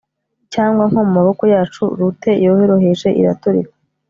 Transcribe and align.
cyangwa 0.53 0.83
nko 0.89 0.99
mumaboko 1.07 1.43
yacu 1.53 1.83
lute 1.97 2.31
yoroheje 2.43 3.07
iraturika 3.21 3.73